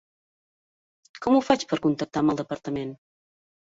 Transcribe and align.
I 1.13 1.23
com 1.27 1.37
ho 1.37 1.43
faig 1.51 1.69
per 1.71 1.81
contactar 1.87 2.27
al 2.29 2.45
departament? 2.45 3.01